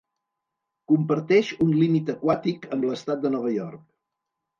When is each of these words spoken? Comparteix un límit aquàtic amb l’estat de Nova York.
Comparteix 0.91 1.51
un 1.65 1.73
límit 1.81 2.09
aquàtic 2.13 2.65
amb 2.77 2.87
l’estat 2.89 3.21
de 3.27 3.33
Nova 3.37 3.53
York. 3.59 3.85